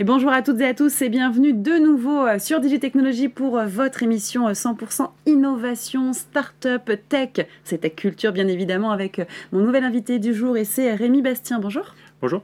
[0.00, 3.58] Et bonjour à toutes et à tous et bienvenue de nouveau euh, sur Digitechnologie pour
[3.58, 7.46] euh, votre émission 100% euh, innovation, start-up, tech.
[7.64, 9.20] C'est Tech Culture bien évidemment avec
[9.52, 11.58] mon nouvel invité du jour et c'est Rémi Bastien.
[11.58, 11.94] Bonjour.
[12.22, 12.42] Bonjour.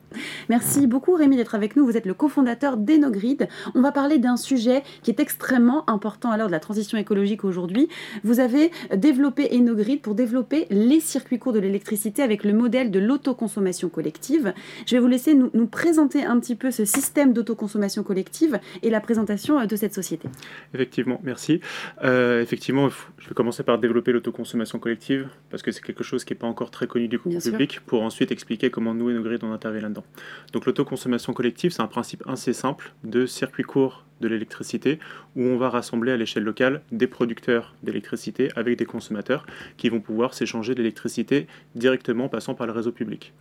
[0.48, 1.84] Merci beaucoup Rémi d'être avec nous.
[1.84, 3.46] Vous êtes le cofondateur d'Enogrid.
[3.74, 7.44] On va parler d'un sujet qui est extrêmement important à l'heure de la transition écologique
[7.44, 7.88] aujourd'hui.
[8.24, 12.98] Vous avez développé Enogrid pour développer les circuits courts de l'électricité avec le modèle de
[12.98, 14.54] l'autoconsommation collective.
[14.86, 19.00] Je vais vous laisser nous, présenter un petit peu ce système d'autoconsommation collective et la
[19.00, 20.26] présentation de cette société.
[20.72, 21.60] Effectivement, merci.
[22.02, 26.32] Euh, effectivement, je vais commencer par développer l'autoconsommation collective parce que c'est quelque chose qui
[26.32, 30.04] n'est pas encore très connu du public pour ensuite expliquer comment nous, Enogrid, on là-dedans.
[30.52, 34.98] Donc l'autoconsommation collective, c'est un principe assez simple de circuit court de l'électricité
[35.34, 40.00] où on va rassembler à l'échelle locale des producteurs d'électricité avec des consommateurs qui vont
[40.00, 43.34] pouvoir s'échanger l'électricité directement en passant par le réseau public.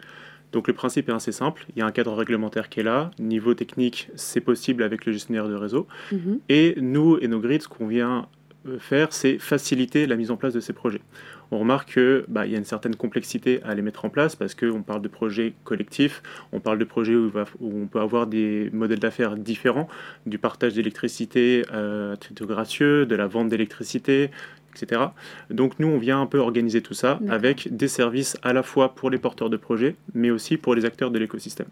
[0.52, 3.12] Donc le principe est assez simple, il y a un cadre réglementaire qui est là,
[3.20, 6.40] niveau technique c'est possible avec le gestionnaire de réseau, mhm.
[6.50, 8.28] et nous et nos grids, ce qu'on vient
[8.80, 11.02] faire, c'est faciliter la mise en place de ces projets
[11.52, 14.56] on remarque qu'il bah, y a une certaine complexité à les mettre en place parce
[14.56, 16.22] qu'on parle de projets collectifs,
[16.52, 19.88] on parle de projets où, on peut avoir des modèles d'affaires différents,
[20.26, 24.32] du partage d'électricité euh, à titre gracieux, de la vente d'électricité,
[24.76, 25.02] etc.
[25.50, 28.96] Donc nous, on vient un peu organiser tout ça avec des services à la fois
[28.96, 31.68] pour les porteurs de projets, mais aussi pour les acteurs de l'écosystème.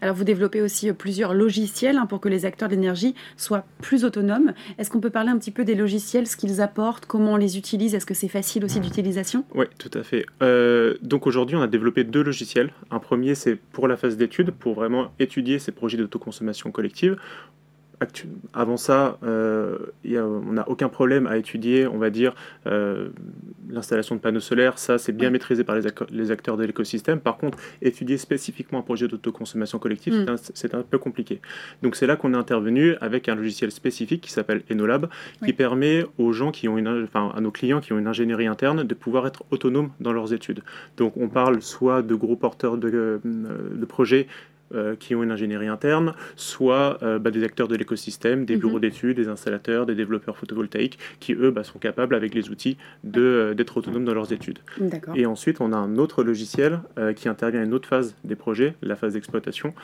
[0.00, 3.64] Alors vous développez aussi euh, plusieurs logiciels hein, pour que les acteurs de l'énergie soient
[3.80, 4.52] plus autonomes.
[4.78, 7.58] Est-ce qu'on peut parler un petit peu des logiciels, ce qu'ils apportent, comment on les
[7.58, 7.94] utilise?
[7.94, 9.44] Est-ce que c'est facile aussi d'utilisation?
[9.54, 10.26] Oui, tout à fait.
[10.42, 12.72] Euh, donc aujourd'hui, on a développé deux logiciels.
[12.90, 17.16] Un premier, c'est pour la phase d'étude, pour vraiment étudier ces projets d'autoconsommation collective
[18.52, 22.34] avant ça, euh, on n'a aucun problème à étudier, on va dire,
[22.66, 23.08] euh,
[23.68, 24.78] l'installation de panneaux solaires.
[24.78, 27.20] Ça, c'est bien maîtrisé par les, acteurs de l'écosystème.
[27.20, 30.36] Par contre, étudier spécifiquement un projet d'autoconsommation collective, mm.
[30.54, 31.40] c'est un, peu compliqué.
[31.82, 35.08] Donc, c'est là qu'on est intervenu avec un logiciel spécifique qui s'appelle Enolab,
[35.44, 38.46] qui permet aux gens qui ont une, enfin, à nos clients qui ont une ingénierie
[38.46, 40.62] interne de pouvoir être autonomes dans leurs études.
[40.96, 44.26] Donc, on parle soit de gros porteurs de, euh, de projets
[44.74, 48.76] euh, qui ont une ingénierie interne, soit euh, bah, des acteurs de l'écosystème, des bureaux
[48.76, 48.80] mhm.
[48.80, 52.78] d'études, des installateurs, des développeurs photovoltaïques, qui eux bah, sont capables avec les outils
[53.16, 54.60] euh, d'être autonomes dans leurs études.
[55.14, 56.80] Et ensuite, on a un autre logiciel
[57.14, 59.74] qui intervient à une autre phase des projets, la phase d'exploitation,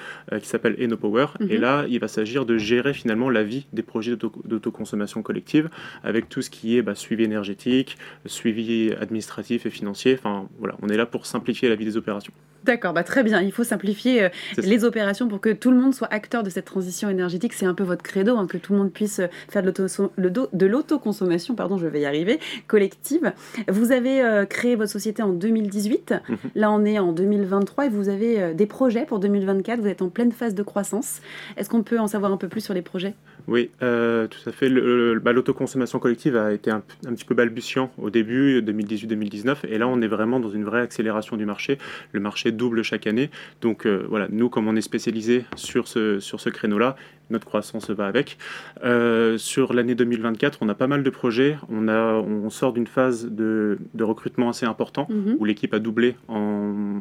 [0.40, 1.26] qui s'appelle EnoPower.
[1.40, 1.60] Et mhm.
[1.60, 5.68] là, il va s'agir de gérer finalement la vie des projets d'autoconsommation collective,
[6.02, 10.14] avec tout ce qui est bah, suivi énergétique, suivi administratif et financier.
[10.18, 12.32] Enfin, voilà, on est là pour simplifier la vie des opérations.
[12.64, 13.40] D'accord, bah très bien.
[13.40, 14.28] Il faut simplifier
[14.58, 17.52] les opérations pour que tout le monde soit acteur de cette transition énergétique.
[17.52, 21.78] C'est un peu votre credo, hein, que tout le monde puisse faire de l'autoconsommation, pardon,
[21.78, 23.32] je vais y arriver, collective.
[23.68, 26.14] Vous avez euh, créé votre société en 2018.
[26.28, 26.36] Mhm.
[26.54, 29.80] Là, on est en 2023 et vous avez euh, des projets pour 2024.
[29.80, 31.20] Vous êtes en pleine phase de croissance.
[31.56, 33.14] Est-ce qu'on peut en savoir un peu plus sur les projets?
[33.50, 34.70] Oui, euh, tout à fait.
[35.20, 39.66] Bah, l'autoconsommation collective a été un, un, petit peu balbutiant au début, 2018-2019.
[39.68, 41.76] Et là, on est vraiment dans une vraie accélération du marché.
[42.12, 43.28] Le marché double chaque année.
[43.60, 46.96] Donc voilà, nous, comme on est spécialisé sur ce, sur ce créneau-là,
[47.30, 48.36] notre croissance va avec.
[48.84, 51.56] Euh, sur l'année 2024, on a pas mal de projets.
[51.70, 55.36] On, a, on sort d'une phase de, de, recrutement assez important mhm.
[55.38, 57.00] où l'équipe a doublé en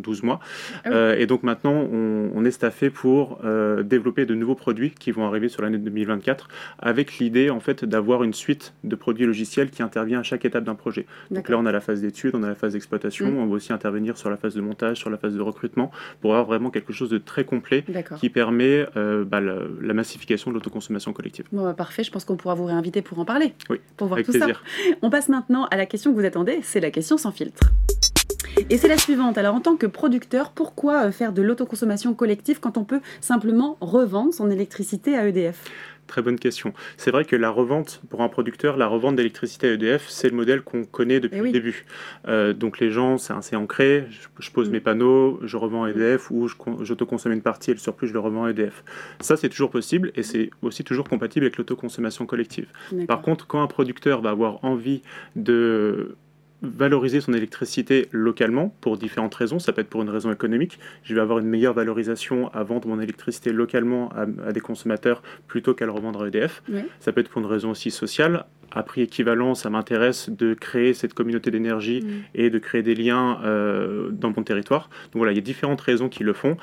[0.00, 0.40] 12 mois.
[0.84, 4.90] Ah euh, et donc maintenant, on, on est staffé pour euh, développer de nouveaux produits
[4.90, 9.26] qui vont arriver sur l'année 2024 avec l'idée en fait d'avoir une suite de produits
[9.26, 11.06] logiciels qui intervient à chaque étape d'un projet.
[11.30, 13.38] Donc là, on a la phase d'étude, on a la phase d'exploitation, mhm.
[13.38, 15.90] on va aussi intervenir sur la phase de montage, sur la phase de recrutement
[16.20, 17.84] pour avoir vraiment quelque chose de très complet
[18.18, 21.46] qui permet bah, la massification de l'autoconsommation collective.
[21.52, 23.54] Bon, bah, parfait, je pense qu'on pourra vous réinviter pour en parler.
[23.68, 24.62] Oui, pour voir avec tout plaisir.
[24.64, 24.96] ça.
[25.02, 27.70] On passe maintenant à la question que vous attendez, c'est la question sans filtre.
[28.72, 29.36] Et c'est la suivante.
[29.36, 33.76] Alors, en tant que producteur, pourquoi euh, faire de l'autoconsommation collective quand on peut simplement
[33.80, 35.64] revendre son électricité à EDF
[36.06, 36.72] Très bonne question.
[36.96, 40.36] C'est vrai que la revente, pour un producteur, la revente d'électricité à EDF, c'est le
[40.36, 41.84] modèle qu'on connaît depuis eh le début.
[42.28, 44.06] Euh, donc les gens, c'est ancré,
[44.38, 44.72] je, pose mm.
[44.72, 46.46] mes panneaux, je revends à EDF ou
[46.80, 48.84] j'autoconsomme une partie et le surplus, je le revends à EDF.
[49.18, 52.68] Ça, c'est toujours possible et c'est aussi toujours compatible avec l'autoconsommation collective.
[53.08, 55.02] Par contre, quand un producteur va avoir envie
[55.34, 56.14] de
[56.62, 59.58] valoriser son électricité localement pour différentes raisons.
[59.58, 60.78] Ça peut être pour une raison économique.
[61.02, 65.74] Je vais avoir une meilleure valorisation à vendre mon électricité localement à, des consommateurs plutôt
[65.74, 66.62] qu'à le revendre à EDF.
[67.00, 68.44] Ça peut être pour une raison aussi sociale.
[68.72, 72.08] À prix équivalent, ça m'intéresse de créer cette communauté d'énergie mm.
[72.34, 74.90] et de créer des liens euh, dans mon territoire.
[75.12, 76.56] Donc voilà, il y a différentes raisons qui le font.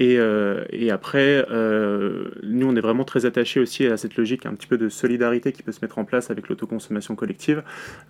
[0.00, 4.54] Euh, et, après, euh, nous, on est vraiment très attachés aussi à cette logique un
[4.54, 7.62] petit peu de solidarité qui peut se mettre en place avec l'autoconsommation collective.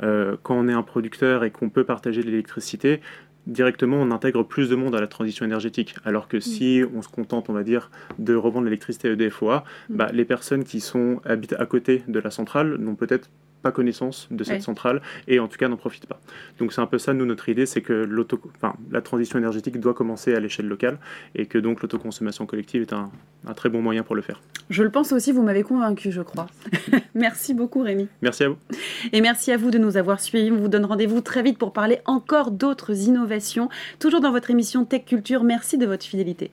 [0.03, 3.01] Euh, quand on est un producteur et qu'on peut partager l'électricité,
[3.47, 5.97] directement on intègre plus de monde à la transition énergétique.
[6.05, 9.43] Alors que si on se contente, on va dire, de revendre l'électricité à EDF
[9.89, 13.29] bah, les personnes qui sont, habitent à côté de la centrale n'ont peut-être
[13.63, 16.21] pas connaissance de cette centrale et en tout cas n'en profitent pas.
[16.59, 18.09] Donc c'est un peu ça, nous, notre idée, c'est que
[18.57, 20.99] enfin, la transition énergétique doit commencer à l'échelle locale
[21.35, 23.11] et que donc l'autoconsommation collective est un,
[23.47, 24.41] un, très bon moyen pour le faire.
[24.71, 26.47] Je le pense aussi, vous m'avez convaincu, je crois.
[27.15, 28.09] merci beaucoup Rémi.
[28.21, 28.57] Merci à vous.
[29.13, 30.51] Et merci à vous de nous avoir suivis.
[30.51, 33.69] On vous donne rendez-vous très vite pour parler encore d'autres innovations,
[33.99, 35.45] toujours dans votre émission Tech Culture.
[35.45, 36.51] Merci de votre fidélité.